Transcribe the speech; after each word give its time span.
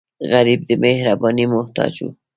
غریب 0.31 0.59
د 0.65 0.71
مهربانۍ 0.83 1.45
محتاج 1.53 1.93
وي 2.03 2.09